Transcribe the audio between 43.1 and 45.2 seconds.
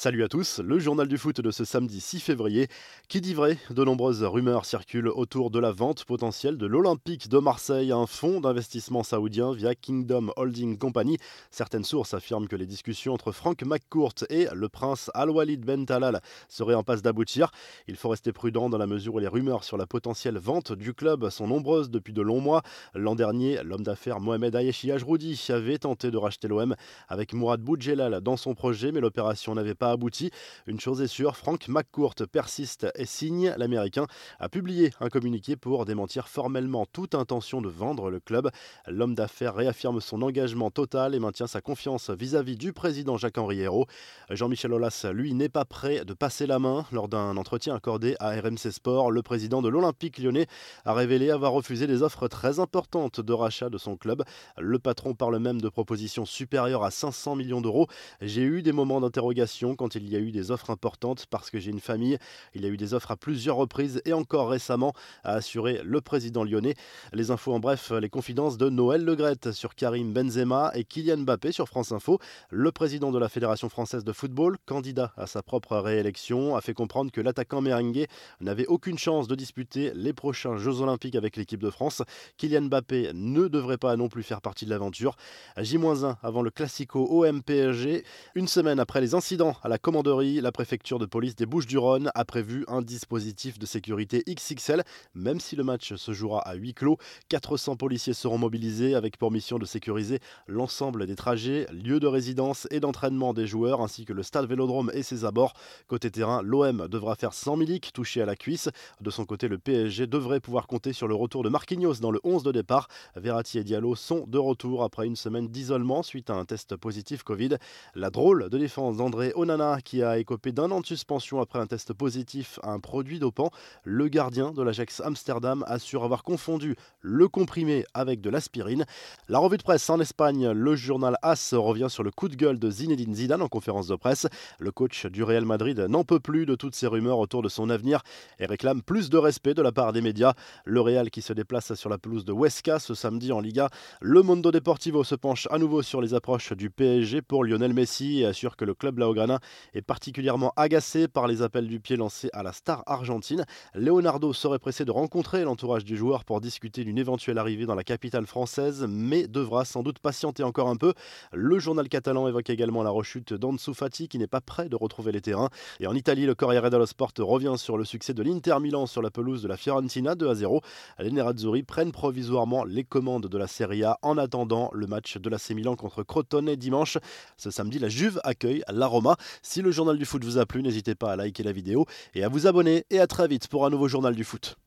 Jacques-Henri Hérault. Jean-Michel Aulas,